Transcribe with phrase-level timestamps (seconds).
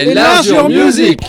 [0.00, 1.20] Enlargeur Music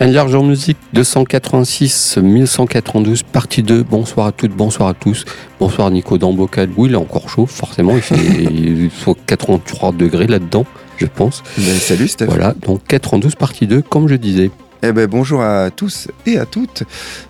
[0.00, 3.84] Enlargeur Music 286 1192 partie 2.
[3.84, 5.24] Bonsoir à toutes, bonsoir à tous.
[5.60, 6.70] Bonsoir Nico dans Bocal.
[6.76, 7.94] Oui, il est encore chaud, forcément.
[7.94, 8.16] Il fait
[8.50, 10.66] il faut 83 degrés là-dedans,
[10.96, 11.44] je pense.
[11.56, 12.26] Ben, salut Steph.
[12.26, 14.50] Voilà, donc 92 partie 2, comme je disais.
[14.82, 16.82] Eh ben, bonjour à tous et à toutes.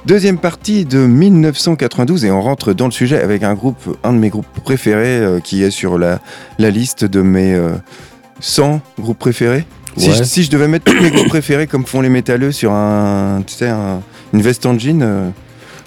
[0.07, 4.19] Deuxième partie de 1992 et on rentre dans le sujet avec un groupe, un de
[4.19, 6.21] mes groupes préférés euh, qui est sur la,
[6.59, 7.75] la liste de mes euh,
[8.41, 9.67] 100 groupes préférés.
[9.97, 10.15] Si, Ouais.
[10.17, 13.43] je, si je devais mettre tous mes groupes préférés comme font les métalleux sur un,
[13.47, 14.01] tu sais, un-
[14.33, 15.03] une veste en jean.
[15.03, 15.29] euh,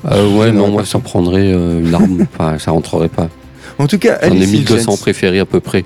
[0.05, 2.25] Euh, ouais, non, moi pas ça prendrait euh, une arme.
[2.33, 3.29] enfin, ça rentrerait pas.
[3.79, 4.97] En tout cas, J'en ai Alice in 1200 Chains.
[5.01, 5.83] préférés à peu près.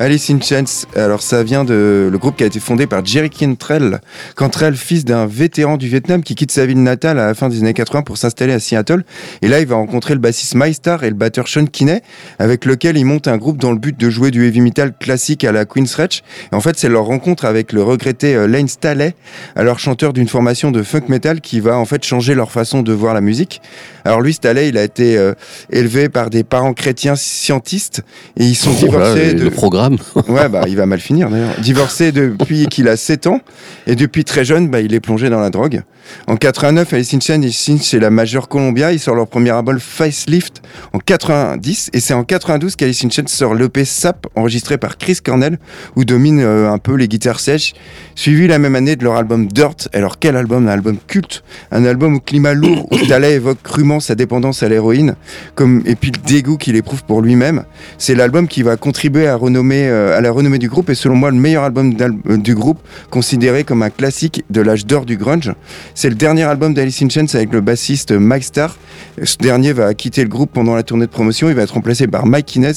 [0.00, 3.28] Alice in Chains, alors ça vient de le groupe qui a été fondé par Jerry
[3.28, 4.00] Cantrell.
[4.34, 7.58] Cantrell, fils d'un vétéran du Vietnam qui quitte sa ville natale à la fin des
[7.58, 9.04] années 80 pour s'installer à Seattle.
[9.42, 12.00] Et là, il va rencontrer le bassiste MyStar et le batteur Sean Kinney,
[12.38, 15.44] avec lequel il monte un groupe dans le but de jouer du heavy metal classique
[15.44, 16.22] à la Queensrÿche.
[16.50, 19.14] Et en fait, c'est leur rencontre avec le regretté euh, Lane Staley,
[19.54, 22.94] alors chanteur d'une formation de funk metal qui va en fait changer leur façon de
[22.94, 23.60] voir la musique.
[24.06, 25.34] Alors lui, Staley, il a été euh,
[25.68, 28.02] élevé par des parents chrétiens scientistes
[28.38, 29.50] et ils sont Oh là, divorcés le de...
[30.28, 31.54] Ouais, bah, il va mal finir d'ailleurs.
[31.58, 33.40] Divorcé depuis qu'il a 7 ans
[33.86, 35.82] et depuis très jeune, bah, il est plongé dans la drogue.
[36.26, 38.92] En 89, Alice in Chains, ils chez la majeure Columbia.
[38.92, 43.26] Ils sortent leur premier album Facelift en 90 et c'est en 92 qu'Alice in Chains
[43.26, 45.58] sort l'EP Sap enregistré par Chris Cornell
[45.96, 47.74] où dominent euh, un peu les guitares sèches.
[48.14, 49.88] Suivi la même année de leur album Dirt.
[49.92, 50.68] Alors quel album?
[50.68, 54.68] Un album culte, un album au climat lourd où Staley évoque crûment sa dépendance à
[54.68, 55.14] l'héroïne
[55.54, 57.64] comme et puis le dégoût qu'il éprouve pour lui-même.
[57.98, 61.16] C'est l'album qui va contribuer à, renommer, euh, à la renommée du groupe et selon
[61.16, 62.78] moi le meilleur album euh, du groupe,
[63.10, 65.52] considéré comme un classique de l'âge d'or du grunge.
[66.00, 68.74] C'est le dernier album d'Alice in Chains avec le bassiste Mike Starr.
[69.22, 71.50] Ce dernier va quitter le groupe pendant la tournée de promotion.
[71.50, 72.72] Il va être remplacé par Mike Inez,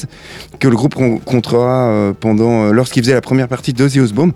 [0.60, 4.34] que le groupe rencontrera euh, pendant, euh, lorsqu'il faisait la première partie d'Ozzy Osbourne.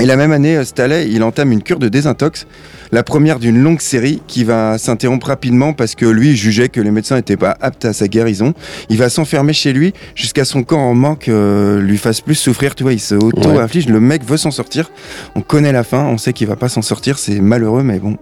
[0.00, 2.46] Et la même année, euh, Staley, il entame une cure de désintox,
[2.94, 6.92] la première d'une longue série qui va s'interrompre rapidement parce que lui jugeait que les
[6.92, 8.54] médecins n'étaient pas aptes à sa guérison.
[8.88, 12.76] Il va s'enfermer chez lui jusqu'à son corps en manque euh, lui fasse plus souffrir.
[12.76, 13.88] Tu vois, il se auto-inflige.
[13.88, 14.92] Le mec veut s'en sortir.
[15.34, 17.18] On connaît la fin, on sait qu'il va pas s'en sortir.
[17.18, 18.16] C'est malheureux, mais bon.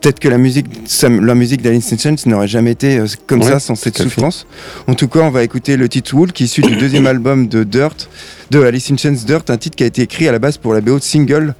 [0.00, 0.66] Peut-être que la musique,
[1.02, 4.04] la musique d'Alice in Chains n'aurait jamais été euh, comme Ouais, ça sans cette fait.
[4.04, 4.46] souffrance.
[4.86, 7.48] En tout cas, on va écouter le titre Wool qui est issu du deuxième album
[7.48, 8.08] de Dirt,
[8.52, 10.72] de Alice in Chains Dirt, un titre qui a été écrit à la base pour
[10.72, 11.54] la BO de Single.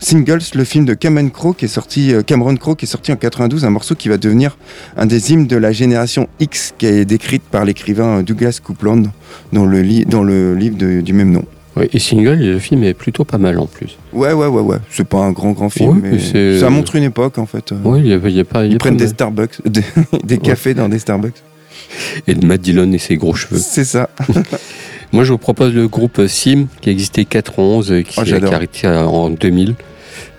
[0.00, 3.12] Singles, le film de Cameron Crowe qui est sorti, euh, Cameron Crowe qui est sorti
[3.12, 4.56] en 92, un morceau qui va devenir
[4.96, 9.10] un des hymnes de la génération X qui est décrite par l'écrivain euh, Douglas Coupland
[9.52, 11.44] dans le, li- dans le livre de- du même nom.
[11.76, 13.96] Ouais, et Single, le film est plutôt pas mal en plus.
[14.12, 14.78] Ouais, ouais, ouais, ouais.
[14.90, 17.70] C'est pas un grand, grand film, Ouais, mais ça montre une époque en fait.
[17.70, 18.64] Euh, Oui, il y a, y a pas.
[18.64, 19.12] y Ils prennent des mal.
[19.14, 19.84] Starbucks, des,
[20.24, 21.36] des cafés dans des Starbucks.
[22.26, 23.58] Et de Matt Dillon et ses gros cheveux.
[23.58, 24.08] C'est ça.
[25.12, 28.86] Moi, je vous propose le groupe Sim, qui existait 91, euh, qui, Oh, a arrêté
[28.86, 29.74] euh, en 2000.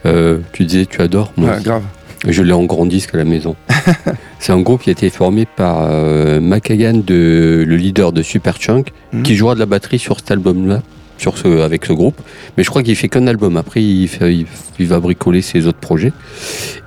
[0.06, 1.84] Euh, tu disais, tu adores Moi, Ouais, grave.
[2.28, 3.56] Je l'ai en grand disque à la maison.
[4.40, 9.24] C'est un groupe qui a été formé par euh, de, le leader de Superchunk, Mhm.
[9.24, 10.82] qui jouera de la batterie sur cet album-là,
[11.18, 12.20] sur ce, avec ce groupe.
[12.58, 13.58] Mais je crois qu'il fait qu'un album.
[13.58, 14.46] Après, il, fait- il,
[14.80, 16.14] il va bricoler ses autres projets.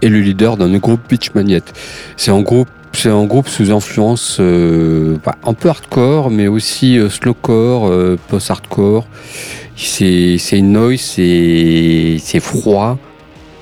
[0.02, 1.62] Et le leader d'un groupe Beach Magnet.
[2.16, 2.69] C'est un groupe.
[2.96, 7.91] C'est un groupe sous influence euh, bah, un peu hardcore, mais aussi euh, slowcore,
[8.28, 9.08] post-hardcore.
[9.77, 12.99] C'est c'est une noise, c'est c'est froid,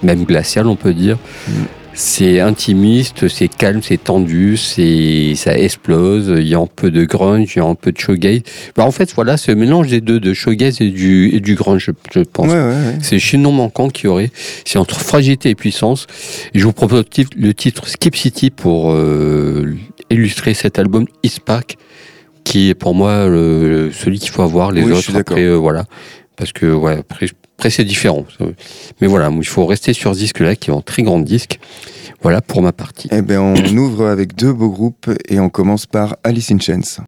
[0.03, 1.19] même glacial, on peut dire.
[1.49, 1.53] Mm.
[1.95, 6.33] C'est intimiste, c'est calme, c'est tendu, c'est ça explose.
[6.39, 8.41] Il y a un peu de grunge, il y a un peu de shoegaze.
[8.75, 11.55] Bah, en fait, voilà, c'est le mélange des deux, de shoegaze et du et du
[11.55, 12.49] grunge, je, pense.
[12.49, 12.99] Ouais, ouais, ouais.
[13.03, 14.31] C'est chez non manquant qui aurait.
[14.65, 16.07] C'est entre fragilité et puissance.
[16.55, 19.77] Et je vous propose le titre, le titre Skip City pour euh,
[20.09, 21.77] illustrer cet album East Park,
[22.45, 24.73] qui est pour moi le- celui qu'il faut avoir.
[24.73, 25.85] Les Oui, autres après, euh, voilà,
[26.37, 27.27] parce que ouais, après,
[27.59, 28.25] après c'est différent.
[29.01, 31.59] Mais voilà, il faut rester sur ce disque-là, qui est un très grand disque.
[32.23, 33.09] Voilà pour ma partie.
[33.11, 37.03] Eh ben, on ouvre avec deux beaux groupes et on commence par Alice in Chains.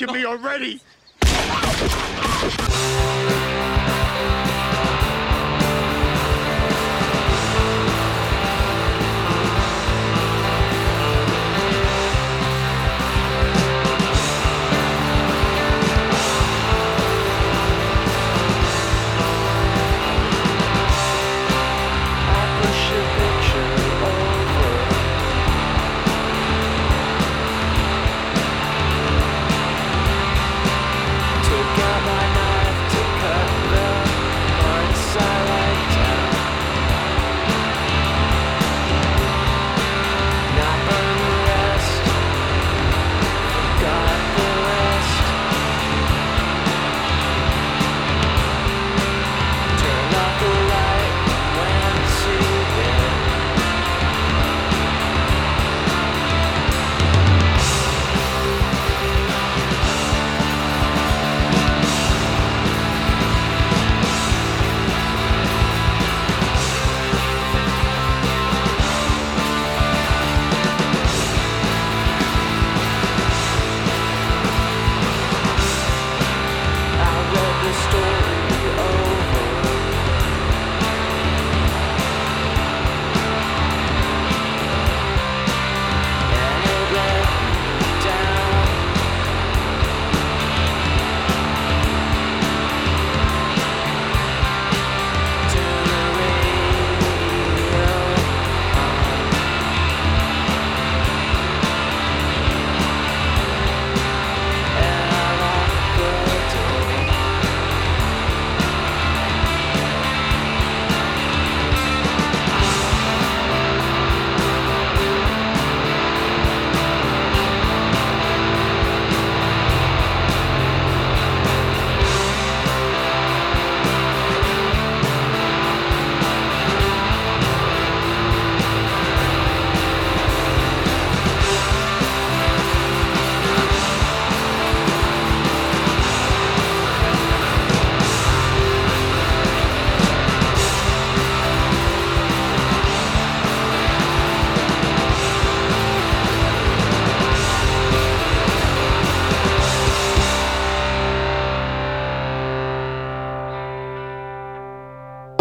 [0.00, 0.80] Feel it itching me already.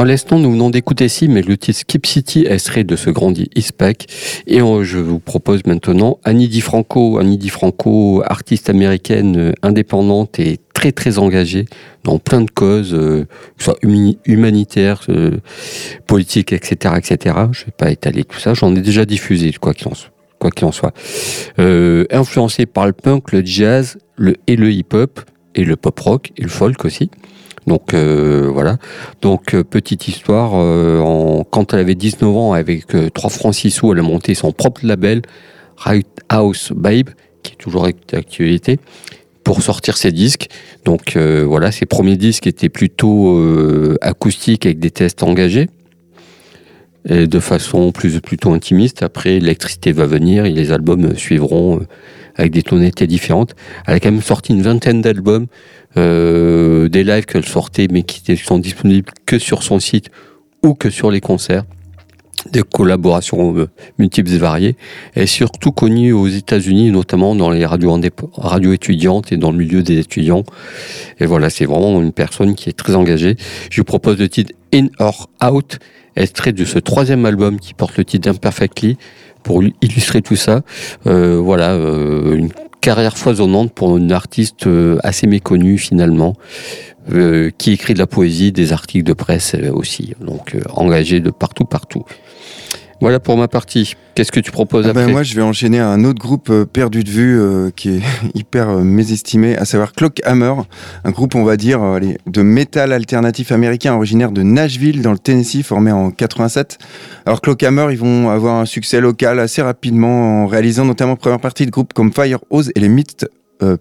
[0.10, 4.08] L'instant, nous venons d'écouter si, mais le titre Skip City serait de ce grandi Ispec.
[4.48, 7.20] Et je vous propose maintenant Annie DiFranco.
[7.20, 11.66] Annie DiFranco, artiste américaine euh, indépendante et très très engagée
[12.04, 13.26] dans plein de causes, euh,
[13.58, 13.80] que ce soit
[14.26, 15.38] humanitaires, euh,
[16.08, 17.36] politiques, etc., etc.
[17.52, 18.54] Je vais pas étaler tout ça.
[18.54, 20.12] J'en ai déjà diffusé, quoi qu'il en soit.
[20.40, 20.94] Quoi.
[21.60, 22.06] Euh,
[22.74, 25.20] par le punk, le jazz le, et le hip-hop,
[25.54, 27.12] et le pop-rock, et le folk aussi.
[27.70, 28.78] Donc euh, voilà.
[29.22, 33.94] Donc euh, petite histoire, euh, quand elle avait 19 ans, avec 3 francs 6 sous,
[33.94, 35.22] elle a monté son propre label,
[35.78, 37.10] Right House Babe,
[37.44, 38.80] qui est toujours d'actualité,
[39.44, 40.48] pour sortir ses disques.
[40.84, 43.40] Donc voilà, ses premiers disques étaient plutôt
[44.02, 45.70] acoustiques avec des tests engagés.
[47.08, 49.04] Et de façon plus plutôt intimiste.
[49.04, 51.80] Après, l'électricité va venir et les albums suivront
[52.36, 53.56] avec des tonalités différentes.
[53.86, 55.48] Elle a quand même sorti une vingtaine d'albums
[55.96, 60.10] des lives qu'elle sortait mais qui sont disponibles que sur son site
[60.64, 61.64] ou que sur les concerts
[62.52, 63.68] des collaborations euh,
[63.98, 64.76] multiples et variées.
[65.16, 70.00] Est surtout connue aux États-Unis, notamment dans les radios, étudiantes et dans le milieu des
[70.00, 70.44] étudiants.
[71.20, 73.36] Et voilà, c'est vraiment une personne qui est très engagée.
[73.70, 75.80] Je vous propose le titre In or Out,
[76.16, 78.98] extrait de ce troisième album qui porte le titre d'Imperfectly.
[79.42, 80.64] Pour illustrer tout ça,
[81.08, 82.50] euh, voilà, euh, une
[82.82, 86.36] carrière foisonnante pour une artiste euh, assez méconnue finalement,
[87.12, 91.30] euh, qui écrit de la poésie, des articles de presse euh, aussi, donc engagée de
[91.30, 92.04] partout, partout.
[93.02, 93.94] Voilà pour ma partie.
[94.14, 96.66] Qu'est-ce que tu proposes ah ben, après Moi, je vais enchaîner un autre groupe euh,
[96.66, 98.02] perdu de vue euh, qui est
[98.36, 100.54] hyper euh, mésestimé, à savoir Clockhammer,
[101.06, 101.80] un groupe, on va dire,
[102.28, 106.78] de métal alternatif américain originaire de Nashville, dans le Tennessee, formé en 87.
[107.26, 111.66] Alors, Clockhammer, ils vont avoir un succès local assez rapidement en réalisant notamment première partie
[111.66, 113.26] de groupes comme Firehose et les Mythes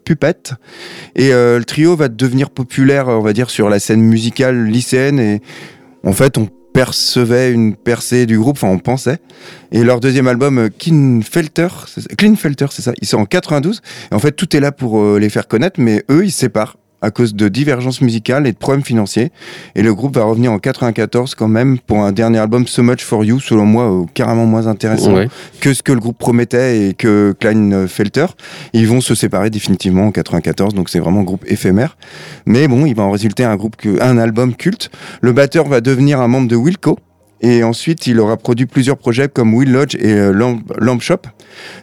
[0.05, 0.55] Puppet.
[1.15, 5.41] Et le trio va devenir populaire, on va dire, sur la scène musicale lycéenne et
[6.05, 9.19] en fait, on percevait une percée du groupe, enfin on pensait.
[9.73, 11.67] Et leur deuxième album, euh, Clean Felter,
[12.71, 13.83] c'est ça, ils sont en 92.
[14.13, 16.39] Et en fait, tout est là pour euh, les faire connaître, mais eux, ils se
[16.39, 16.77] séparent.
[17.01, 19.31] À cause de divergences musicales et de problèmes financiers.
[19.75, 23.03] Et le groupe va revenir en 94 quand même pour un dernier album So Much
[23.05, 25.29] For You, selon moi euh, carrément moins intéressant Ouais.
[25.61, 28.27] que ce que le groupe promettait et que Kleinfelter.
[28.73, 31.97] Ils vont se séparer définitivement en 94, donc c'est vraiment un groupe éphémère.
[32.47, 34.91] Mais bon, il va en résulter un groupe, que- un album culte.
[35.21, 36.99] Le batteur va devenir un membre de Wilco.
[37.41, 41.19] Et ensuite, il aura produit plusieurs projets comme Will Lodge et euh, Lamp, Lamp Shop.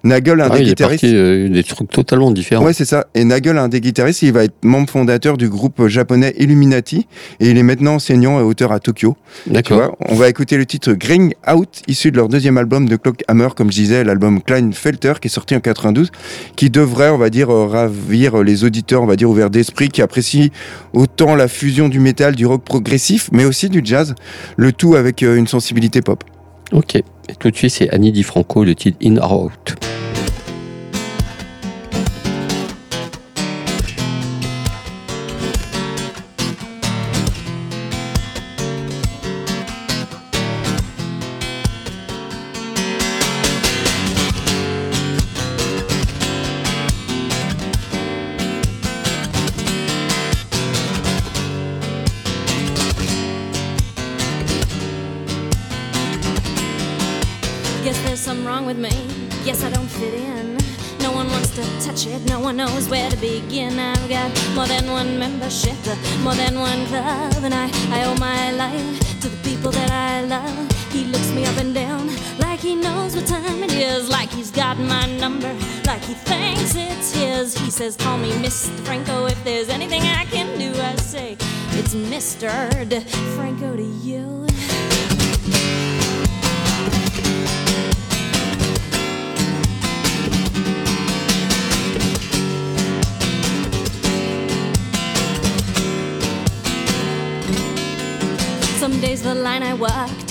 [0.04, 1.02] Nagel, un Ah, des il est guitaristes.
[1.04, 2.66] parti euh, des trucs totalement différents.
[2.66, 3.08] Ouais, c'est ça.
[3.16, 7.08] Et Nagel, un des guitaristes, il va être membre fondateur du groupe japonais Illuminati.
[7.40, 9.16] Et il est maintenant enseignant et auteur à Tokyo.
[9.48, 9.98] D'accord.
[10.08, 13.72] on va écouter le titre Green Out, issu de leur deuxième album de Clockhammer, comme
[13.72, 16.12] je disais, l'album Kleinfelter, qui est sorti en 92,
[16.56, 20.02] qui devrait, on va dire, euh, ravir les auditeurs, on va dire, ouverts d'esprit, qui
[20.02, 20.50] apprécient
[20.94, 24.16] autant la fusion du métal, du rock progressif, mais aussi du jazz,
[24.58, 26.24] le tout avec euh, sensibilité pop.
[26.72, 26.96] Ok.
[26.96, 27.04] Et
[27.40, 29.95] tout de suite, c'est Annie Di Franco, le titre In or Out.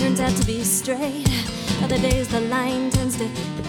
[0.05, 1.27] Turns out to be straight.
[1.83, 3.27] Other days the line tends to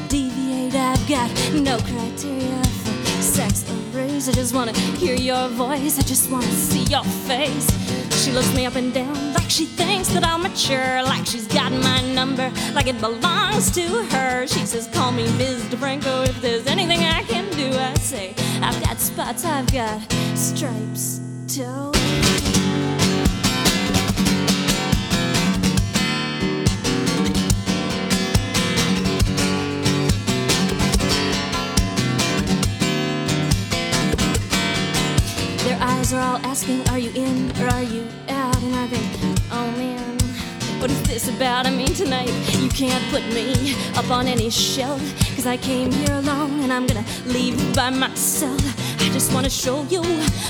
[0.09, 0.75] deviate.
[0.75, 4.27] I've got no criteria for sex or race.
[4.27, 5.97] I just wanna hear your voice.
[5.97, 7.67] I just wanna see your face.
[8.21, 11.71] She looks me up and down like she thinks that I'm mature, like she's got
[11.71, 14.45] my number, like it belongs to her.
[14.45, 15.63] She says, Call me Ms.
[15.69, 17.69] DeFranco if there's anything I can do.
[17.77, 20.01] I say, I've got spots, I've got
[20.35, 22.64] stripes too.
[36.13, 38.61] Are all asking, Are you in or are you out?
[38.61, 40.19] And I think, Oh man,
[40.79, 41.65] what is this about?
[41.65, 45.01] I mean, tonight you can't put me up on any shelf.
[45.35, 48.61] Cause I came here alone and I'm gonna leave by myself.
[49.01, 50.03] I just wanna show you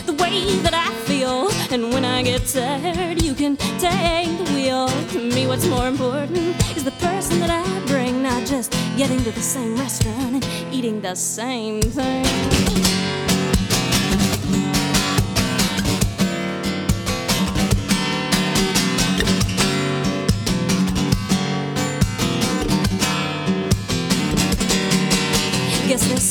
[0.06, 1.50] the way that I feel.
[1.72, 4.90] And when I get tired, you can take the wheel.
[4.90, 6.38] To me, what's more important
[6.76, 11.00] is the person that I bring, not just getting to the same restaurant and eating
[11.00, 12.95] the same thing.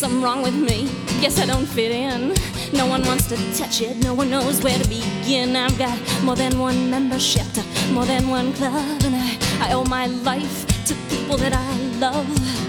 [0.05, 0.87] Something wrong with me.
[1.23, 2.35] Guess I don't fit in.
[2.77, 3.97] No one wants to touch it.
[4.05, 5.57] No one knows where to begin.
[5.57, 9.85] I've got more than one membership to more than one club, and I, I owe
[9.85, 12.64] my life to people that I love.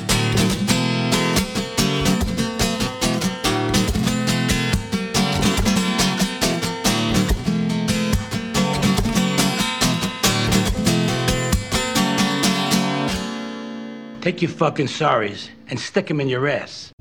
[14.25, 16.91] Take your fucking sorries and stick 'em in your ass.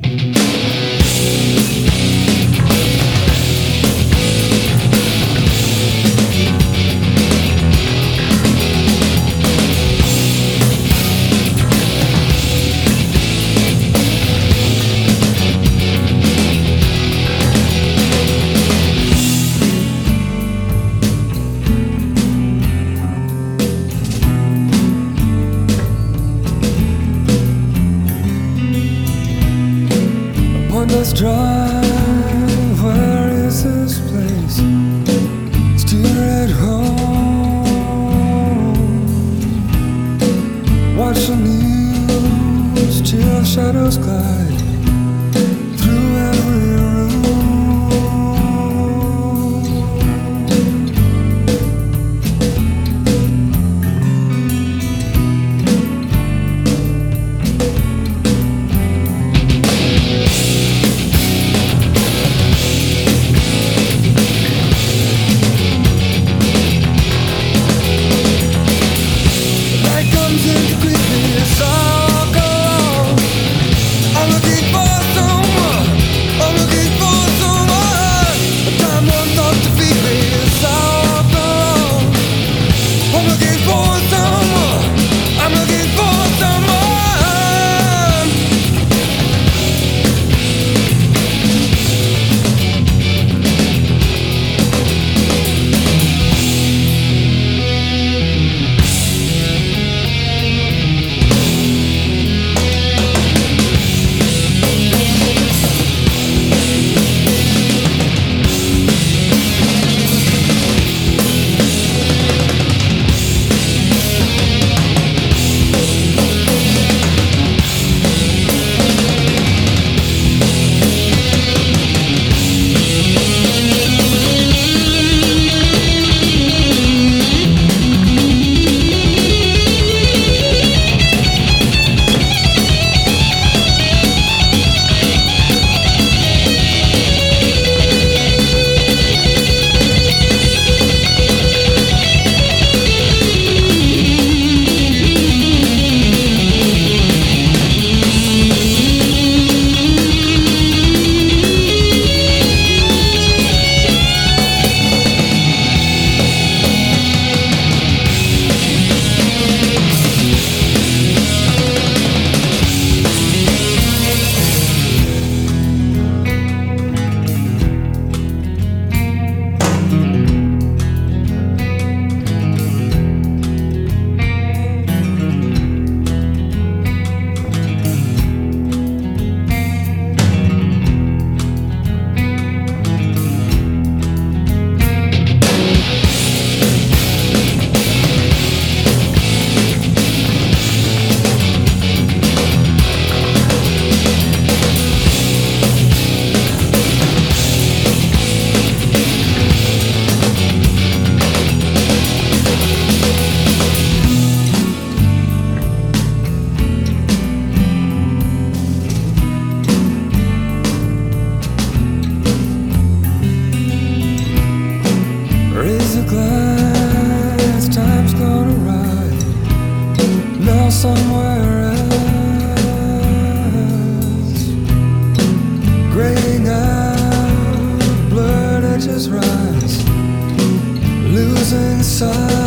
[232.01, 232.44] Night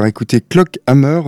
[0.00, 1.20] avoir écouté Clock Hammer,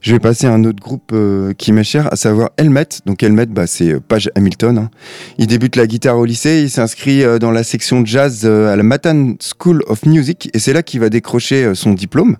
[0.00, 2.88] je vais passer à un autre groupe euh, qui m'est cher, à savoir Helmet.
[3.06, 4.76] Donc Helmet, bah, c'est euh, Page Hamilton.
[4.76, 4.90] hein.
[5.38, 8.82] Il débute la guitare au lycée, il s'inscrit euh, dans la section jazz à la
[8.82, 12.38] Manhattan School of Music, et c'est là qu'il va décrocher son diplôme.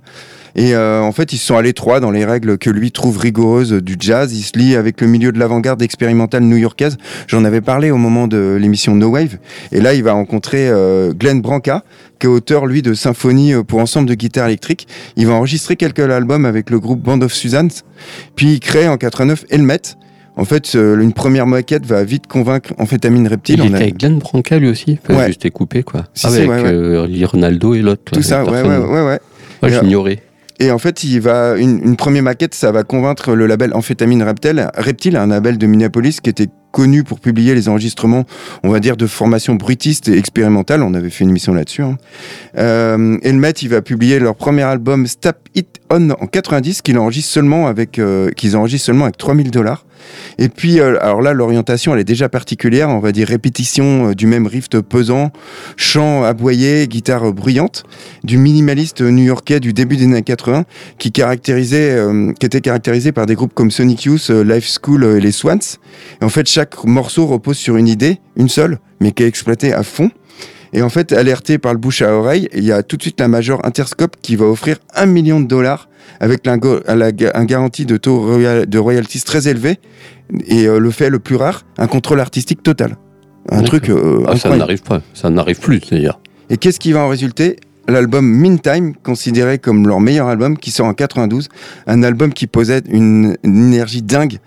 [0.57, 3.95] Et en fait, ils sont à l'étroit dans les règles que lui trouve rigoureuses du
[4.01, 4.37] jazz.
[4.37, 6.97] Il se lie avec le milieu de l'avant-garde expérimentale new-yorkaise.
[7.29, 9.37] J'en avais parlé au moment de l'émission No Wave.
[9.71, 10.69] Et là, il va rencontrer
[11.15, 11.85] Glenn Branca,
[12.19, 14.87] qui est auteur, lui, de symphonies euh, pour ensemble de guitares électriques.
[15.17, 17.69] Il va enregistrer quelques albums avec le groupe Band of Susans.
[18.37, 19.81] Puis il crée en 89 Helmet.
[20.37, 23.59] En fait, une première maquette va vite convaincre Amphétamine Reptile.
[23.59, 25.27] Il était a- avec Glenn Branca lui aussi Enfin, Ouais.
[25.27, 26.05] Juste coupé quoi.
[26.15, 26.69] Si, Ah, si, avec ouais, ouais.
[26.73, 28.03] euh, Ronaldo et l'autre.
[28.13, 29.19] Tout ça, ouais, ouais, ouais,
[29.65, 30.23] Et, euh, j'ignorais.
[30.61, 34.23] Et en fait, il va une, une première maquette, ça va convaincre le label Amphétamine
[34.23, 38.25] Reptile, Reptile, un label de Minneapolis qui était connu pour publier les enregistrements,
[38.63, 40.83] on va dire, de formation bruitiste et expérimentale.
[40.83, 41.83] On avait fait une émission là-dessus.
[41.83, 41.97] Hein.
[42.57, 47.33] Euh, Helmet, il va publier leur premier album Stop It On en 90, qu'ils enregistrent
[47.33, 49.87] seulement avec, euh, qu'ils enregistrent seulement avec 3000 dollars.
[50.39, 52.89] Et puis, euh, alors là, l'orientation, elle est déjà particulière.
[52.89, 55.33] On va dire répétition euh, du même riff pesant,
[55.77, 57.85] chant aboyé, guitare bruyante,
[58.23, 60.65] du minimaliste new-yorkais du début des années 80,
[60.99, 65.21] qui caractérisait, euh, qui était caractérisé par des groupes comme Sonic Youth, Life School et
[65.21, 65.59] les Swans.
[66.21, 69.73] Et en fait, chaque morceau repose sur une idée, une seule, mais qui est exploitée
[69.73, 70.11] à fond.
[70.73, 73.21] Et en fait, alerté par le bouche à oreille, il y a tout de suite
[73.21, 75.89] la Major Interscope qui va offrir un million de dollars
[76.21, 76.57] avec la
[77.35, 79.79] un garantie de taux royal- de royalties très élevé
[80.47, 82.97] et euh, le fait le plus rare, un contrôle artistique total.
[83.51, 85.01] Un truc euh, Ah, ça n'arrive pas.
[85.15, 86.21] Ça n'arrive plus d'ailleurs.
[86.51, 87.57] Et qu'est-ce qui va en résulter?
[87.89, 91.49] L'album Meantime, considéré comme leur meilleur album, qui sort en 92,
[91.87, 94.39] un album qui possède une, une énergie dingue,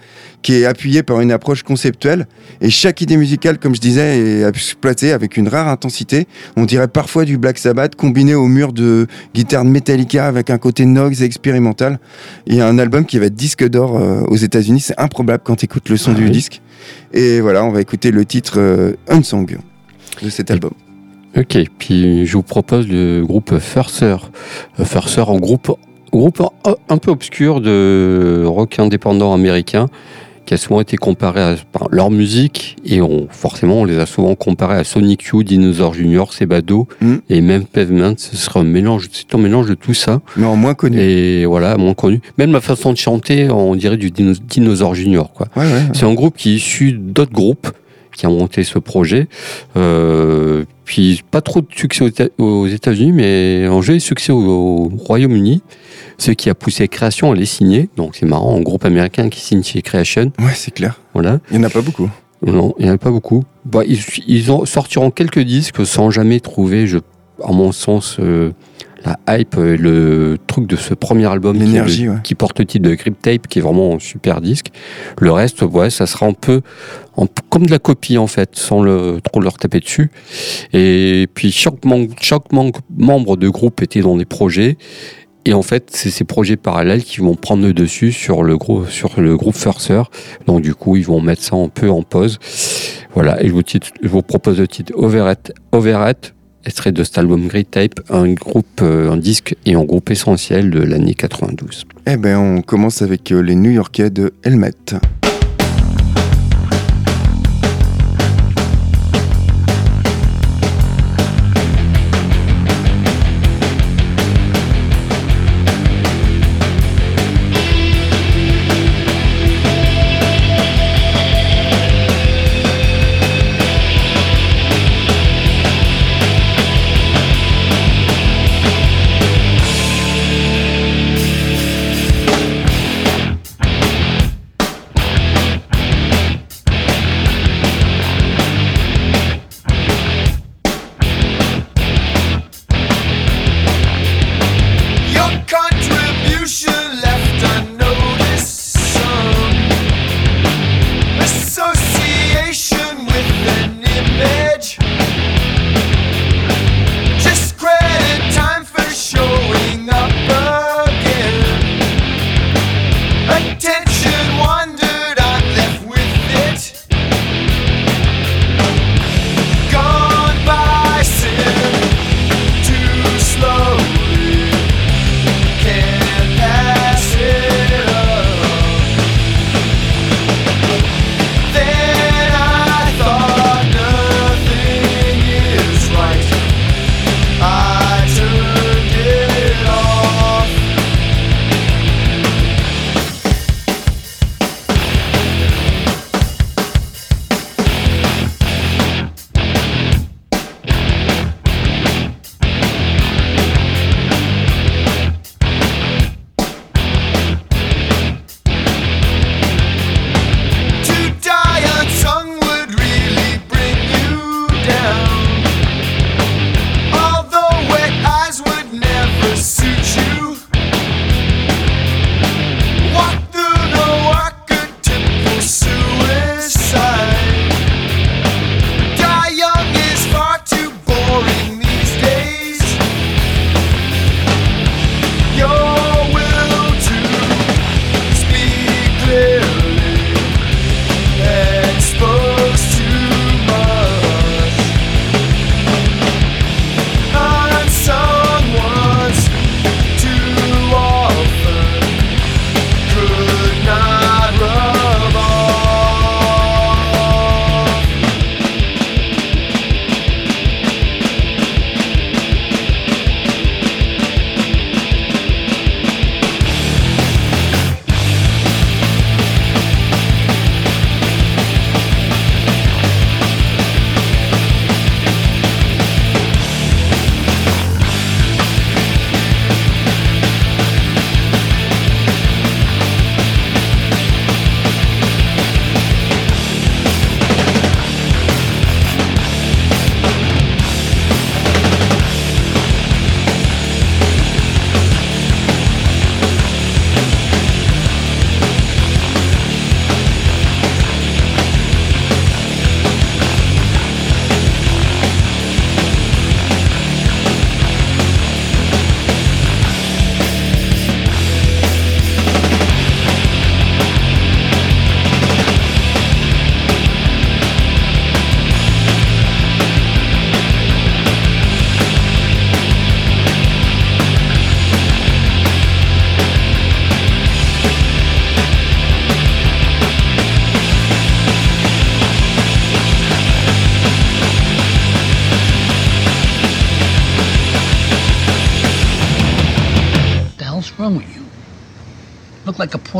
[0.44, 2.28] qui est appuyé par une approche conceptuelle,
[2.62, 6.28] et chaque idée musicale, comme je disais, est exploitée avec une rare intensité.
[6.56, 10.60] On dirait parfois du Black Sabbath combiné au mur de guitare de Metallica avec un
[10.60, 12.00] côté Nogs et expérimental.
[12.46, 15.42] Il y a un album qui va être disque d'or euh, aux États-Unis, c'est improbable
[15.44, 16.32] quand tu écoutes le son Ah du oui.
[16.32, 16.62] disque.
[17.12, 19.58] Et voilà, on va écouter le titre euh, Unsong
[20.22, 20.72] de cet album.
[21.38, 24.16] Ok, puis je vous propose le groupe Furser.
[24.80, 25.72] Euh, Furser en groupe,
[26.12, 29.88] groupe un- un peu obscur de rock indépendant américain
[30.46, 34.06] qui a souvent été comparé à par leur musique et on, forcément on les a
[34.08, 37.16] souvent comparés à Sonic Youth, Dinosaur Junior, Sebado Mm.
[37.30, 38.16] et même Pavement.
[38.18, 41.00] Ce sera un mélange, c'est un mélange de tout ça en moins connu.
[41.00, 42.20] et voilà moins connu.
[42.38, 45.48] Même la façon de chanter, on dirait du Dino- Dinosaur Junior quoi.
[45.56, 45.84] Ouais, ouais.
[45.94, 47.70] C'est un groupe qui est issu d'autres groupes
[48.16, 49.28] qui ont monté ce projet.
[49.78, 54.40] Euh, puis pas trop de succès aux Éta- aux États-Unis, mais un joli succès au,
[54.40, 55.62] au Royaume-Uni.
[56.18, 57.90] Ce qui a poussé Création à les signer.
[57.98, 60.32] Donc c'est marrant, un groupe américain qui signe chez Creation.
[60.40, 61.00] Ouais, c'est clair.
[61.14, 61.40] Voilà.
[61.52, 62.10] Il n'y en a pas beaucoup.
[62.46, 63.44] Non, il n'y en a pas beaucoup.
[63.66, 66.98] Bah, ils, ils ont sortiront quelques disques sans jamais trouver, je,
[67.44, 68.52] à mon sens, euh,
[69.06, 71.66] la hype, le truc de ce premier album qui
[72.06, 72.18] le- ouais.
[72.24, 74.68] qui porte le titre de Grip Tape, qui est vraiment un super disque.
[75.20, 76.62] Le reste, ouais, ça sera un peu
[77.18, 80.12] en- comme de la copie, en fait, sans le, trop leur taper dessus.
[80.74, 84.78] Et puis, chaque, mem- chaque mem- membre de groupe était dans des projets.
[85.46, 88.86] Et en fait, c'est ces projets parallèles qui vont prendre le dessus sur le, gros,
[88.86, 90.04] sur le groupe Furser.
[90.46, 92.38] Donc, du coup, ils vont mettre ça un peu en pause.
[93.16, 93.42] Voilà.
[93.44, 95.40] Et je vous, titre- je vous propose le titre Overhead,
[95.72, 96.18] Overhead
[96.66, 100.70] extrait de cet album Great Tape, un groupe, euh, un disque et un groupe essentiel
[100.70, 101.86] de l'année 92.
[102.08, 104.72] Eh ben, on commence avec euh, les New-Yorkais de Helmet.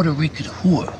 [0.02, 0.91] Puerto Rican whore.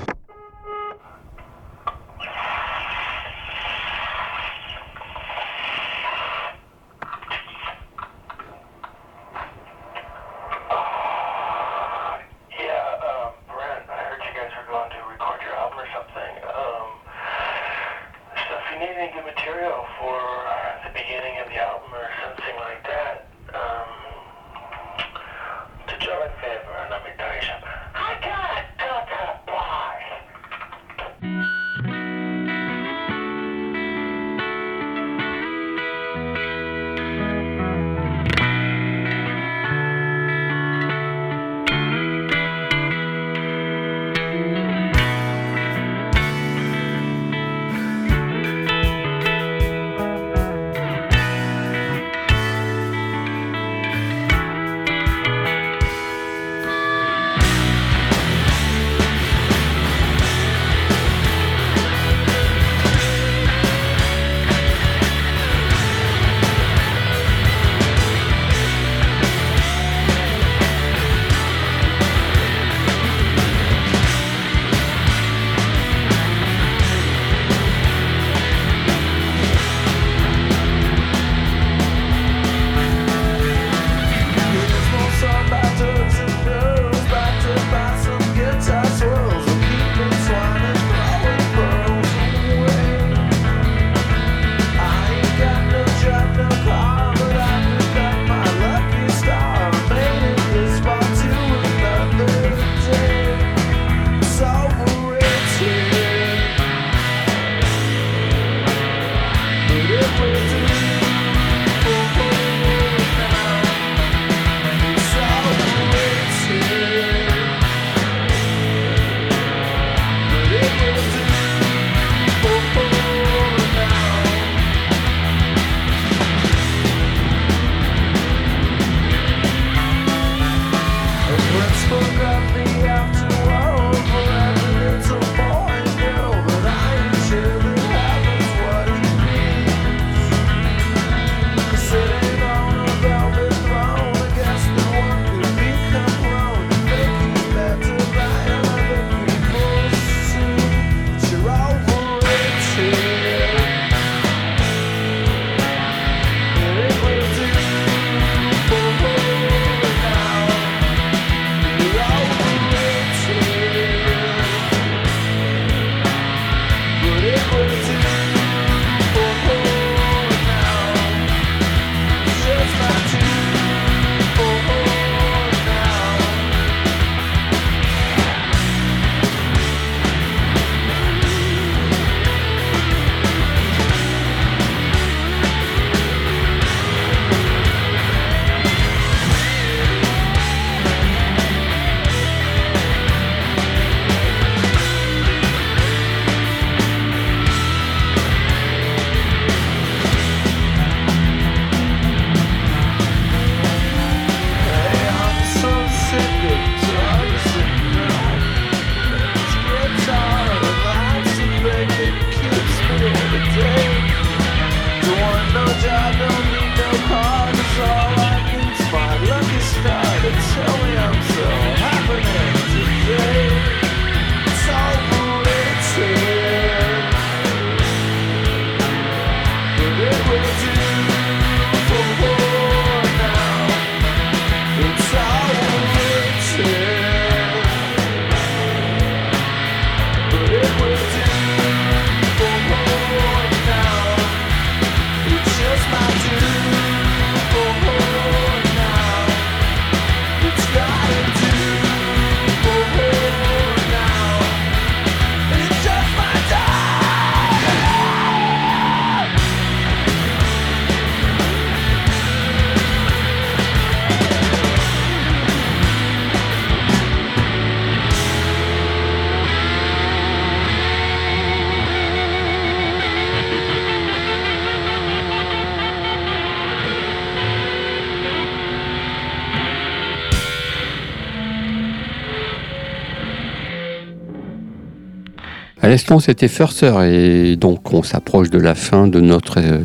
[285.92, 289.80] L'instant, c'était Furser et donc on s'approche de la fin de notre euh,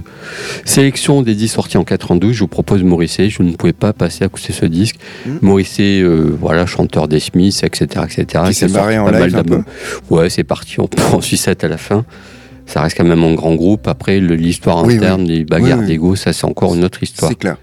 [0.64, 2.33] sélection des 10 sorties en 92.
[2.33, 3.29] Je vous propose Morrissey.
[3.31, 4.97] Je ne pouvais pas passer à côté de ce disque.
[5.27, 5.31] Mm.
[5.42, 8.45] Morrissey, euh, voilà, chanteur des Smiths, etc., etc.
[8.49, 9.64] Qui s'est barré en live un d'albums.
[10.11, 12.04] Ouais, c'est parti en, en sucette à la fin.
[12.67, 13.87] Ça reste quand même un grand groupe.
[13.87, 15.87] Après, l'histoire Oui, interne, les bagarres Oui, oui.
[15.88, 17.31] d'ego, ça c'est encore une autre histoire.
[17.31, 17.57] C'est clair.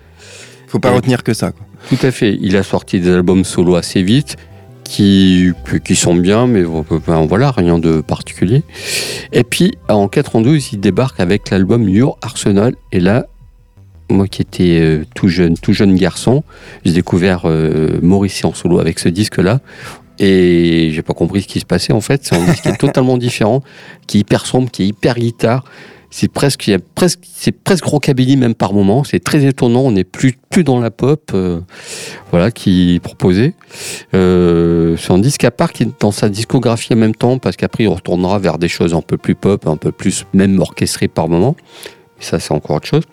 [0.68, 1.52] Faut pas Et- retenir que ça.
[1.52, 1.66] quoi.
[1.90, 2.38] Tout à fait.
[2.42, 4.38] Il a sorti des albums solo assez vite,
[4.84, 5.52] qui,
[5.84, 6.64] qui sont bien, mais
[7.08, 8.64] ben, voilà, rien de particulier.
[9.32, 12.76] Et puis, en 92, il débarque avec l'album Your Arsenal.
[12.92, 13.28] Et là,
[14.10, 16.44] moi qui étais euh, tout jeune, tout jeune garçon,
[16.86, 19.60] j'ai découvert euh, Morrissey en solo avec ce disque-là.
[20.20, 22.22] Et j'ai pas compris ce qui se passait en fait.
[22.24, 23.64] C'est un disque qui est totalement différent,
[24.06, 25.66] qui est hyper sombre, qui est hyper guitare.
[26.16, 29.04] C'est presque, presque, rockabilly même par moment.
[29.04, 29.80] C'est très étonnant.
[29.80, 31.60] On n'est plus, plus dans la pop, euh,
[32.30, 33.56] voilà, qui proposé.
[34.14, 37.56] Euh, c'est un disque à part qui est dans sa discographie en même temps, parce
[37.56, 41.08] qu'après il retournera vers des choses un peu plus pop, un peu plus même orchestrées
[41.08, 41.56] par moment.
[42.22, 43.04] Et ça, c'est encore autre chose.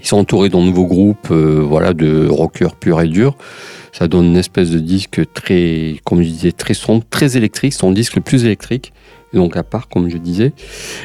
[0.00, 3.36] Ils sont entourés d'un nouveau groupe, euh, voilà, de rockers purs et durs.
[3.92, 7.74] Ça donne une espèce de disque très, comme je disais, très sombre, très électrique.
[7.74, 8.94] C'est son disque le plus électrique,
[9.32, 10.52] donc à part, comme je disais.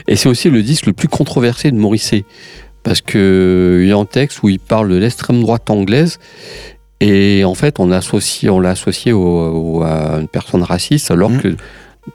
[0.07, 2.25] Et c'est aussi le disque le plus controversé de Morrissey.
[2.83, 6.19] Parce que il y a un texte où il parle de l'extrême droite anglaise.
[6.99, 11.29] Et en fait, on, associe, on l'a associé au- au- à une personne raciste, alors
[11.29, 11.41] Mhm.
[11.41, 11.55] que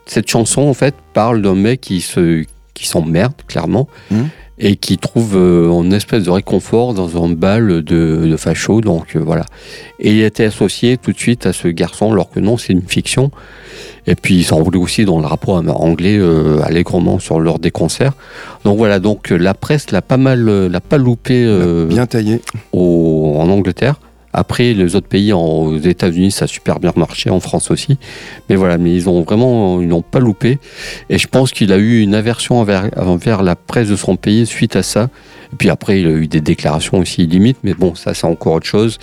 [0.05, 2.43] cette chanson, en fait, parle d'un mec qui se,
[2.73, 4.29] qui s'emmerde, clairement, Mhm.
[4.59, 8.81] et qui trouve euh, une espèce de réconfort dans un bal de, de facho.
[8.81, 9.45] Donc euh, voilà.
[9.99, 12.73] Et il a été associé tout de suite à ce garçon, alors que non, c'est
[12.73, 13.31] une fiction.
[14.07, 18.13] Et puis il s'enroulait aussi dans le rapport anglais euh, allègrement sur lors des concerts.
[18.63, 22.05] Donc voilà, donc euh, la presse l'a pas mal, euh, l'a pas loupé euh, Bien
[22.05, 22.41] taillé.
[22.71, 23.99] au- en Angleterre.
[24.31, 27.97] Après, les autres pays, en- aux États-Unis, ça a super bien marché, en France aussi.
[28.47, 30.59] Mais voilà, mais ils ont vraiment, ils n'ont pas loupé.
[31.09, 34.45] Et je pense qu'il a eu une aversion envers, envers la presse de son pays
[34.45, 35.09] suite à ça.
[35.51, 38.53] Et puis après, il a eu des déclarations aussi limites, mais bon, ça, c'est encore
[38.53, 38.99] autre chose.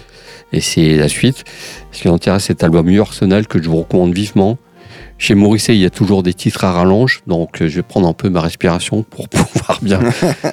[0.53, 1.43] Et c'est la suite.
[1.91, 4.59] Ce qui intéresse cet album Arsenal que je vous recommande vivement.
[5.19, 8.07] Chez Morrissey, il y a toujours des titres à rallonge, donc euh, je vais prendre
[8.07, 10.01] un peu ma respiration pour pouvoir bien,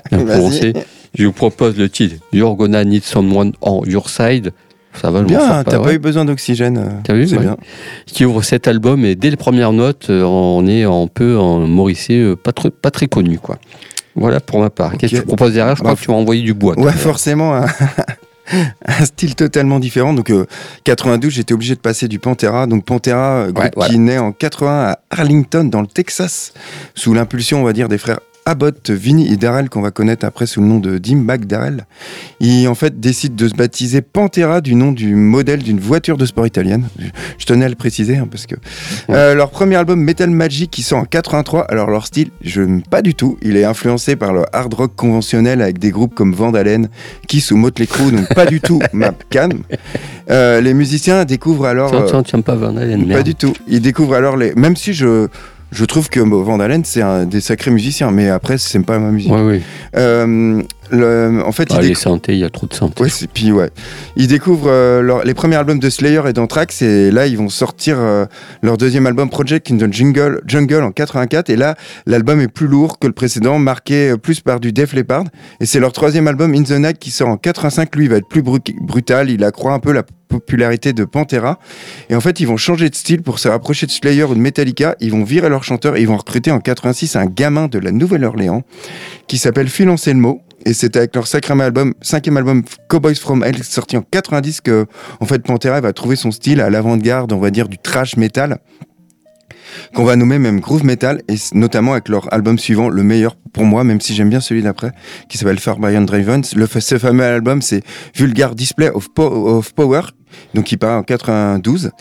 [0.10, 0.74] bien prononcer.
[1.18, 4.54] Je vous propose le titre You're gonna need someone on your side.
[5.02, 5.96] Ça va, je Bien, t'as pas ouais.
[5.96, 6.78] eu besoin d'oxygène.
[6.78, 7.42] euh, T'as vu, C'est ouais.
[7.44, 7.58] bien.
[8.06, 11.60] Qui ouvre cet album et dès les premières notes, euh, on est un peu en
[11.62, 13.58] Morrissey, pas, très, pas très connu, quoi.
[14.16, 14.96] Voilà pour ma part.
[14.98, 15.76] Qu'est-ce que tu proposes derrière?
[15.76, 16.80] Je crois Bah, que tu m'as envoyé du bois.
[16.80, 17.66] Ouais, forcément, un,
[18.86, 20.14] un style totalement différent.
[20.14, 20.46] Donc, euh,
[20.84, 22.68] 92, j'étais obligé de passer du Pantera.
[22.68, 23.92] Donc, Pantera, euh, groupe Ouais, voilà.
[23.94, 26.54] qui naît en 80 à Arlington, dans le Texas,
[26.96, 30.46] sous l'impulsion, on va dire, des frères Abbott, Vinny et Darrell, qu'on va connaître après
[30.46, 31.86] sous le nom de Dimebag Darrell.
[32.40, 36.26] Ils, en fait, décident de se baptiser Pantera du nom du modèle d'une voiture de
[36.26, 36.88] sport italienne.
[37.38, 38.56] Je, tenais à le préciser, hein, parce que.
[39.10, 41.64] Euh, leur premier album, Metal Magic, qui sort en 83.
[41.64, 43.38] Alors, leur style, je n'aime pas du tout.
[43.42, 46.90] Il est influencé par le hard rock conventionnel avec des groupes comme Van Halen,
[47.28, 49.64] Kiss ou Motley Crue, donc pas du tout ma canne.
[50.30, 51.92] Euh, les musiciens découvrent alors.
[51.92, 53.54] Tiens, euh, tiens, tiens pas Van Halen, pas du tout.
[53.68, 54.54] Ils découvrent alors les.
[54.56, 55.28] Même si je.
[55.74, 59.10] Je trouve que Van Halen, c'est un des sacrés musiciens, mais après, c'est pas ma
[59.10, 59.32] musique.
[59.32, 59.62] Ouais, ouais.
[59.96, 60.62] Euh,
[60.94, 63.04] le- en fait, Ah, ils les synthés, il y a trop de synthés.
[63.04, 63.70] Ouais, puis ouais.
[64.16, 67.50] Ils découvrent euh, leur- les premiers albums de Slayer et d'Anthrax et là ils vont
[67.50, 68.26] sortir euh,
[68.62, 71.76] leur deuxième album Project in the Jungle, Jungle en 84 et là
[72.06, 75.26] l'album est plus lourd que le précédent, marqué euh, plus par du Def Leppard
[75.60, 77.96] et c'est leur troisième album In the Night qui sort en 85.
[77.96, 81.60] Lui il va être plus bru- brutal, il accroît un peu la popularité de Pantera
[82.10, 84.40] et en fait ils vont changer de style pour se rapprocher de Slayer ou de
[84.40, 84.96] Metallica.
[85.00, 87.92] Ils vont virer leur chanteur et ils vont recruter en 86 un gamin de la
[87.92, 88.64] Nouvelle-Orléans
[89.28, 90.42] qui s'appelle Phil Anselmo.
[90.66, 94.86] Et c'était avec leur sacré album, cinquième album Cowboys from Hell, sorti en 90, que
[95.20, 98.60] en fait Pantera va trouver son style à l'avant-garde, on va dire, du trash metal,
[99.94, 103.66] qu'on va nommer même groove metal, et notamment avec leur album suivant, le meilleur pour
[103.66, 104.92] moi, même si j'aime bien celui d'après,
[105.30, 106.44] qui s'appelle Far Beyond Driven.
[106.56, 107.84] Le, ce fameux album, c'est
[108.16, 110.02] Vulgar Display of, of Power,
[110.54, 111.92] donc il part en 92.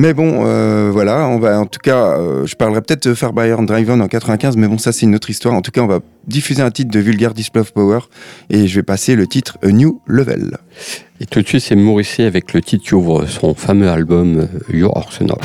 [0.00, 3.32] Mais bon, euh, voilà, on va en tout cas, euh, je parlerai peut-être de Far
[3.32, 5.56] Beyond Driven en 95, mais bon, ça c'est une autre histoire.
[5.56, 7.98] En tout cas, on va diffuser un titre de Vulgar Display of Power,
[8.48, 10.56] et je vais passer le titre A New Level.
[11.20, 14.46] Et tout de suite, c'est Morrissey avec le titre qui ouvre son fameux album euh,
[14.72, 15.38] Your Arsenal.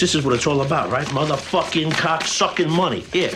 [0.00, 1.06] This is what it's all about, right?
[1.08, 3.00] Motherfucking cock-sucking money.
[3.12, 3.32] Here.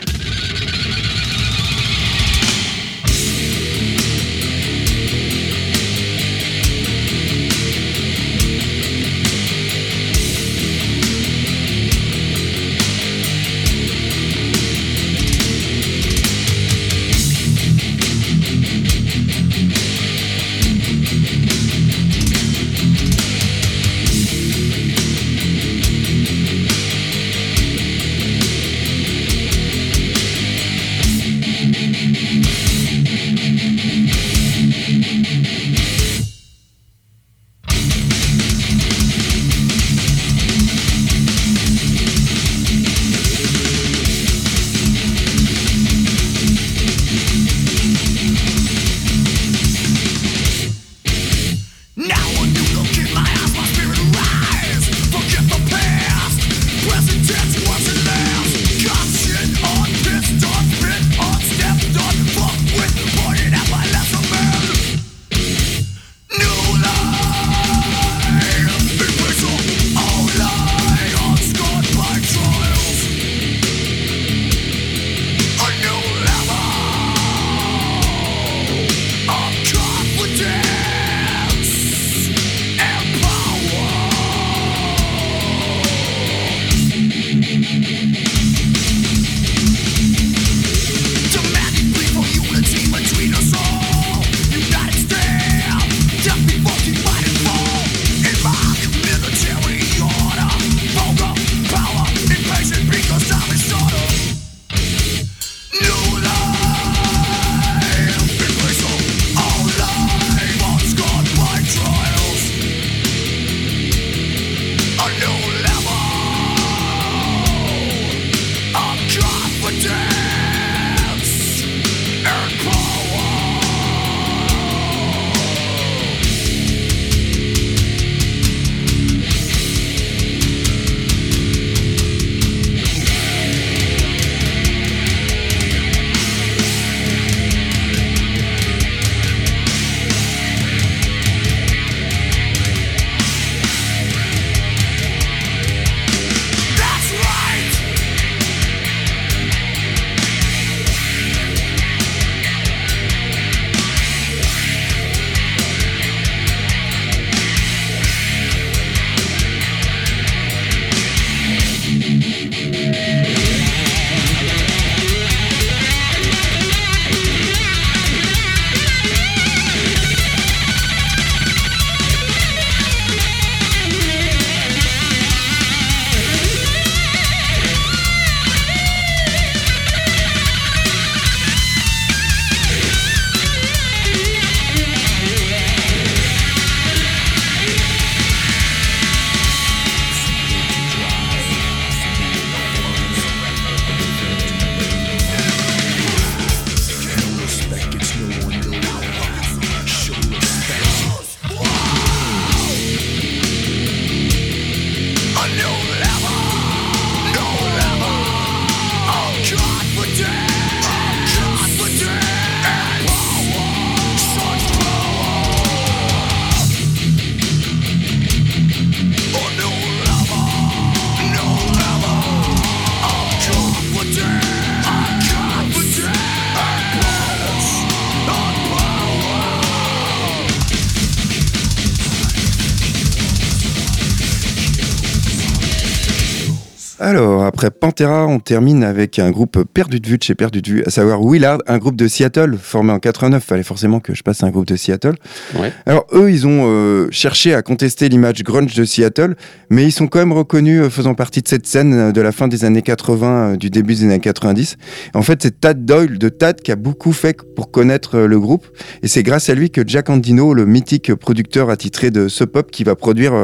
[237.61, 240.83] Après Pantera, on termine avec un groupe perdu de vue de chez perdu de vue,
[240.87, 243.45] à savoir Willard, un groupe de Seattle, formé en 89.
[243.45, 245.17] Fallait forcément que je passe un groupe de Seattle.
[245.59, 245.71] Ouais.
[245.85, 249.37] Alors, eux, ils ont euh, cherché à contester l'image grunge de Seattle,
[249.69, 252.33] mais ils sont quand même reconnus euh, faisant partie de cette scène euh, de la
[252.33, 254.79] fin des années 80, euh, du début des années 90.
[255.13, 258.67] En fait, c'est Tad Doyle de Tad qui a beaucoup fait pour connaître le groupe,
[259.03, 262.71] et c'est grâce à lui que Jack Andino, le mythique producteur attitré de Sub Pop,
[262.71, 263.35] qui va produire,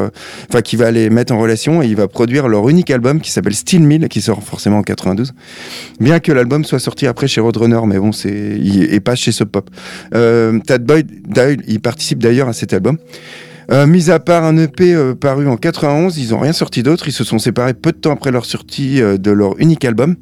[0.49, 3.29] enfin, qui va les mettre en relation, et il va produire leur unique album qui
[3.29, 5.33] s'appelle Steel Mill, qui sort forcément en 92.
[5.99, 9.49] Bien que l'album soit sorti après chez Roadrunner, mais bon, c'est, et pas chez Sub
[9.49, 9.69] Pop.
[10.13, 11.09] Euh, Tad Boyd,
[11.67, 12.97] il participe d'ailleurs à cet album.
[13.69, 17.07] Euh, mis à part un EP euh, paru en 91, ils n'ont rien sorti d'autre.
[17.07, 20.15] Ils se sont séparés peu de temps après leur sortie euh, de leur unique album.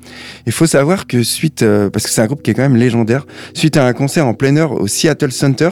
[0.47, 1.63] Il faut savoir que suite,
[1.93, 4.33] parce que c'est un groupe qui est quand même légendaire, suite à un concert en
[4.33, 5.69] plein air au Seattle Center,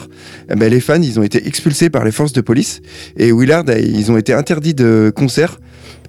[0.49, 2.82] eh ben, les fans ils ont été expulsés par les forces de police
[3.18, 5.59] et Willard, eh, ils ont été interdits de concert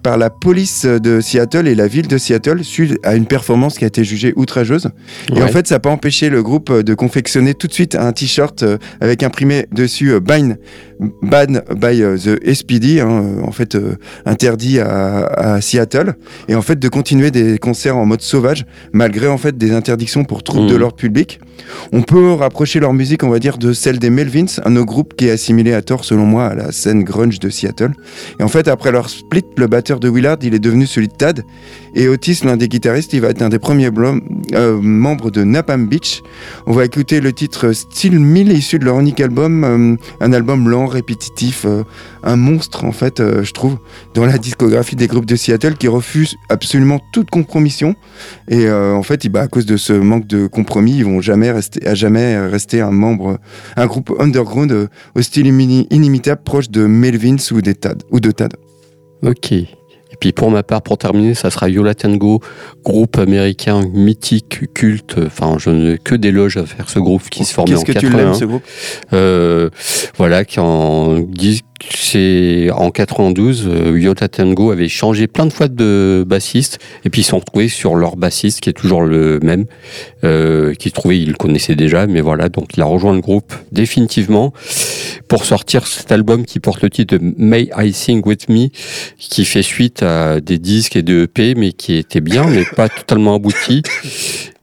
[0.04, 3.84] par la police de Seattle et la ville de Seattle suite à une performance qui
[3.84, 4.90] a été jugée outrageuse.
[5.34, 8.12] Et en fait, ça n'a pas empêché le groupe de confectionner tout de suite un
[8.12, 10.56] t-shirt euh, avec imprimé dessus euh, Ban,
[11.22, 13.76] ban by euh, the SPD, hein, en fait
[14.26, 16.14] interdit à, à Seattle,
[16.48, 20.24] et en fait de continuer des concerts en mode sauvage malgré en fait des interdictions
[20.24, 20.70] pour troubles Mhm.
[20.70, 21.40] de l'ordre public.
[21.92, 25.14] On peut rapprocher leur musique, on va dire, de celle des Melvins, un autre groupe
[25.16, 27.92] qui est assimilé à tort selon moi à la scène grunge de Seattle.
[28.40, 31.12] Et en fait, après leur split, le batteur de Willard, il est devenu celui de
[31.12, 31.44] Tad.
[31.94, 33.90] Et Otis, l'un des guitaristes, il va être un des premiers
[34.54, 36.22] euh, membres de Napalm Beach.
[36.66, 40.68] On va écouter le titre Still Mill, issu de leur unique album, euh, un album
[40.68, 41.84] lent, répétitif, euh,
[42.24, 43.78] un monstre en fait, je trouve,
[44.14, 47.94] dans la discographie des groupes de Seattle qui refusent absolument toute compromission.
[48.48, 51.86] Et en fait, bah, à cause de ce manque de compromis, ils vont jamais rester,
[51.86, 53.38] à jamais rester un membre,
[53.76, 58.54] un groupe underground au style inimitable, proche de Melvins ou des Tad, ou de Tad.
[59.22, 59.54] Ok.
[60.14, 62.40] Et puis pour ma part, pour terminer, ça sera Yola Tango,
[62.84, 65.16] groupe américain mythique, culte.
[65.26, 67.84] Enfin, je n'ai que des loges à faire ce groupe qui se formait en Qu'est-ce
[67.84, 68.24] que tu 81.
[68.24, 68.62] l'aimes ce groupe?
[69.12, 69.70] Euh,
[70.16, 71.18] voilà, qui en
[71.90, 77.20] c'est en 92, euh, Yota Tango avait changé plein de fois de bassiste, et puis
[77.20, 79.66] ils se sont retrouvés sur leur bassiste, qui est toujours le même,
[80.24, 83.54] euh, qui trouvait, ils le connaissaient déjà, mais voilà, donc il a rejoint le groupe
[83.72, 84.52] définitivement
[85.28, 88.68] pour sortir cet album qui porte le titre de May I Sing With Me,
[89.18, 92.88] qui fait suite à des disques et de EP, mais qui était bien, mais pas
[92.88, 93.82] totalement abouti.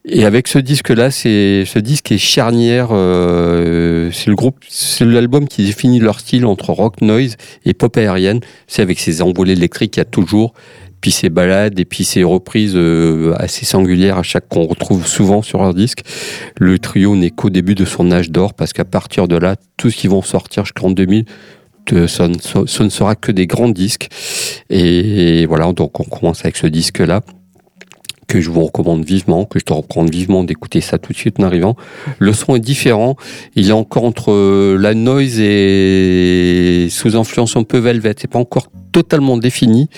[0.04, 2.90] Et avec ce disque-là, c'est ce disque est charnière.
[2.92, 7.96] euh, c'est le groupe, c'est l'album qui définit leur style entre rock noise et pop
[7.98, 8.40] aérienne.
[8.68, 10.54] C'est avec ses envolées électriques qu'il y a toujours,
[11.02, 15.42] puis ses balades et puis ses reprises euh, assez singulières à chaque qu'on retrouve souvent
[15.42, 16.02] sur leur disque.
[16.60, 19.90] Le trio n'est qu'au début de son âge d'or parce qu'à partir de là, tout
[19.90, 21.26] ce qui vont sortir jusqu'en 2000
[21.94, 24.08] euh, ce ne, ce ne sera que des grands disques.
[24.70, 27.22] Et voilà, donc on commence avec ce disque-là
[28.32, 31.38] que je vous recommande vivement, que je te recommande vivement d'écouter ça tout de suite
[31.42, 31.76] en arrivant.
[32.18, 33.18] Le son est différent.
[33.58, 38.16] Il est encore entre euh, la noise et sous influence un peu velvet.
[38.18, 39.90] C'est pas encore totalement défini,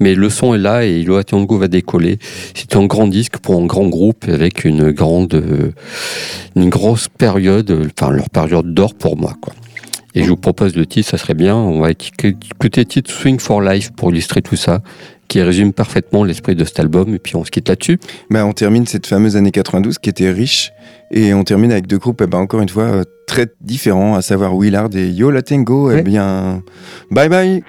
[0.00, 2.18] mais le son est là et Iloa Tango va décoller.
[2.54, 5.72] C'est un grand disque pour un grand groupe avec une grande, euh,
[6.56, 9.52] une grosse période, enfin leur période d'or pour moi, quoi.
[10.14, 11.56] Et je vous propose le titre, ça serait bien.
[11.56, 14.82] On va écouter le titre Swing for Life pour illustrer tout ça,
[15.32, 17.14] qui résume parfaitement l'esprit de cet album.
[17.14, 17.98] Et puis on se quitte là-dessus.
[18.28, 20.72] Bah, on termine cette fameuse année 92 qui était riche
[21.10, 24.20] et on termine avec deux groupes eh ben, encore une fois euh, très différents, à
[24.20, 25.90] savoir Willard et Yo La Tango.
[25.90, 26.62] Eh bien,
[27.10, 27.64] bye bye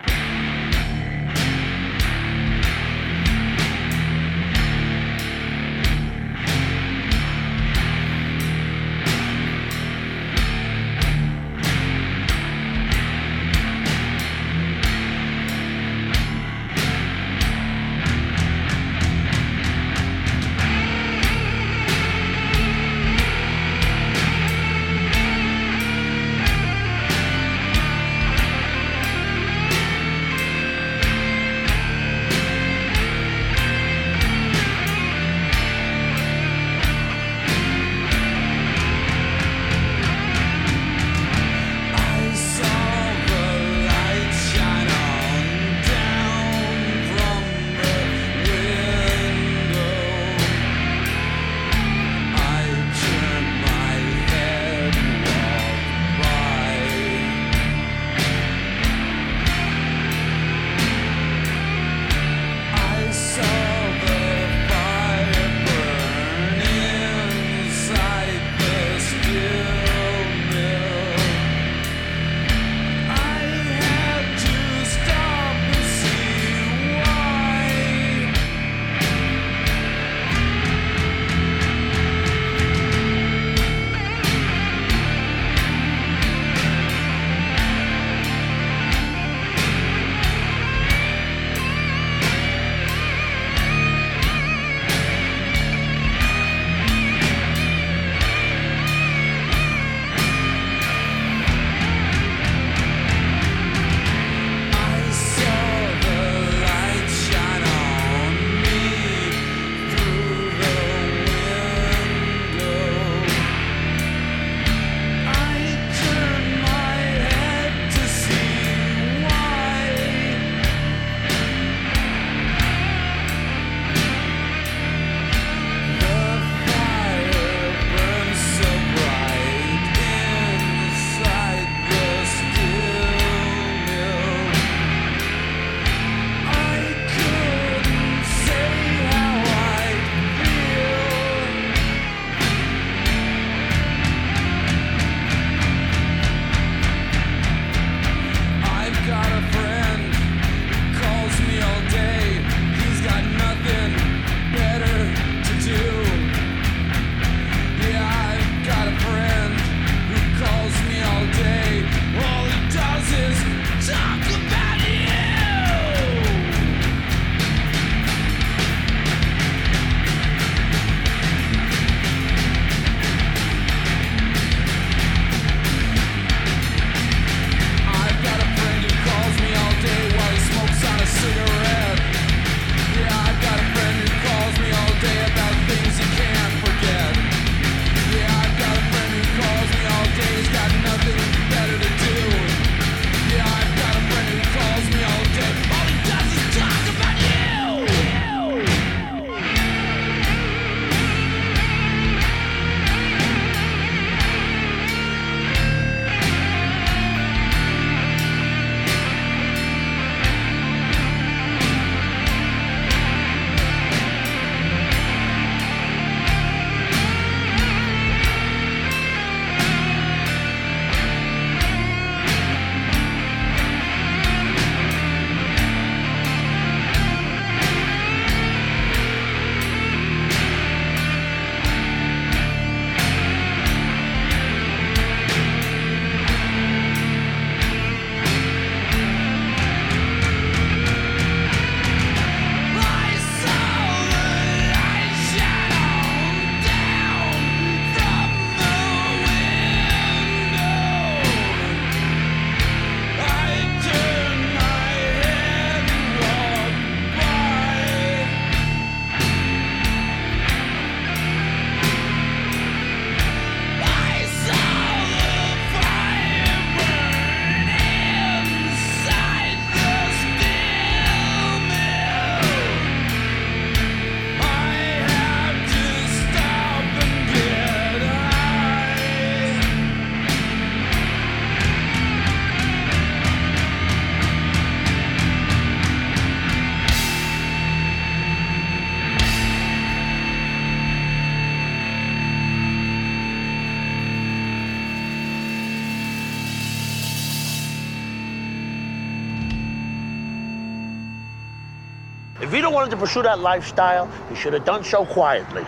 [302.74, 305.64] wanted to pursue that lifestyle, he should have done so quietly.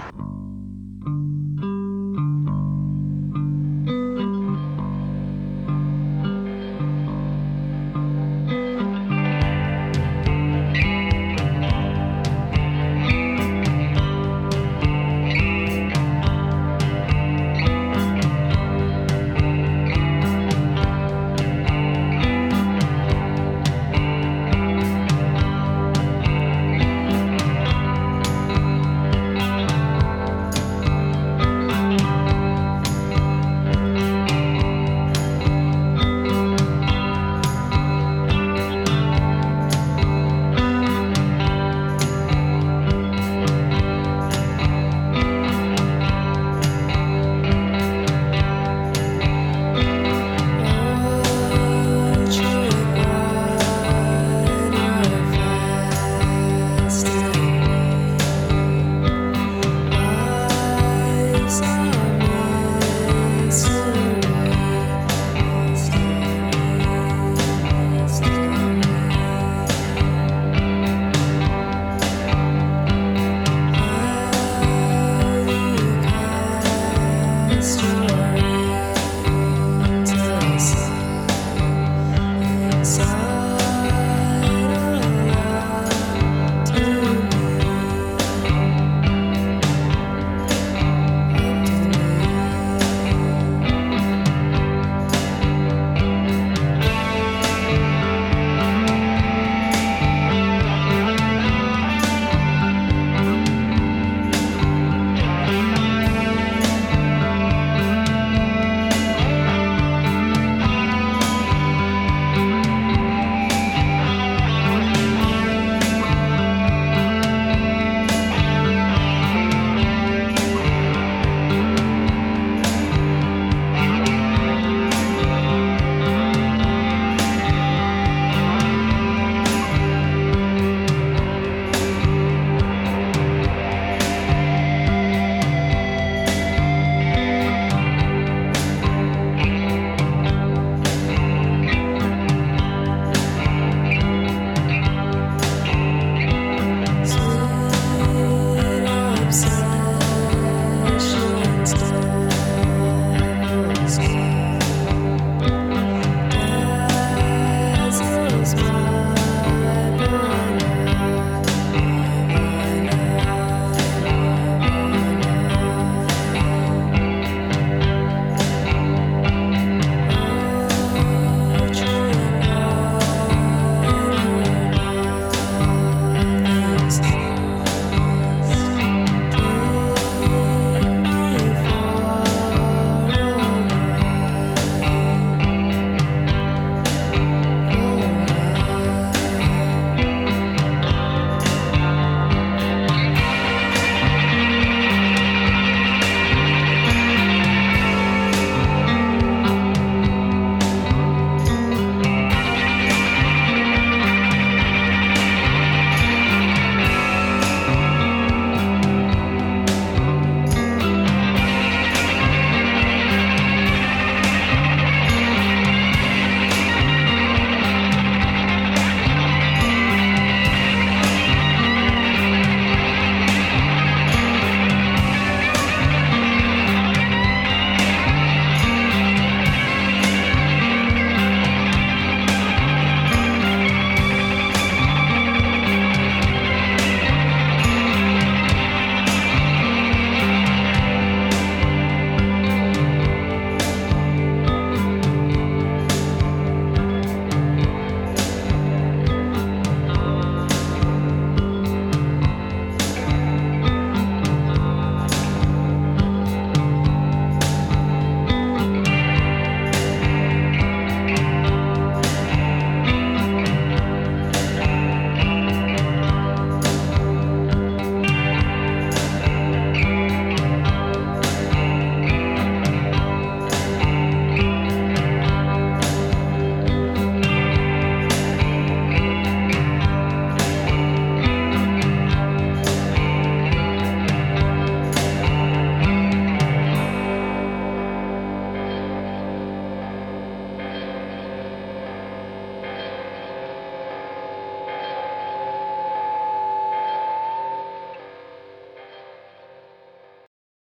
[77.65, 78.04] past.